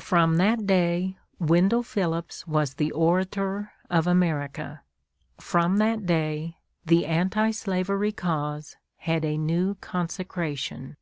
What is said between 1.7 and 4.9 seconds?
Phillips was the orator of America.